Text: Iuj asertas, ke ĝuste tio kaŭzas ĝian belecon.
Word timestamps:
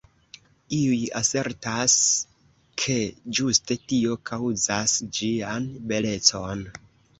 Iuj 0.77 0.95
asertas, 1.19 1.97
ke 2.85 2.97
ĝuste 3.41 3.79
tio 3.93 4.19
kaŭzas 4.33 4.99
ĝian 5.21 5.71
belecon. 5.93 6.69